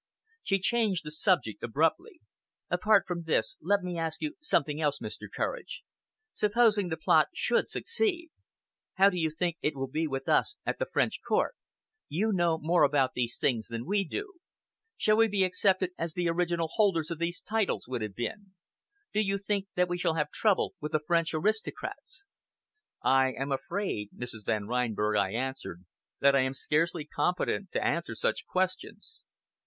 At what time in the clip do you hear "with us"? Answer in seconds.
10.07-10.55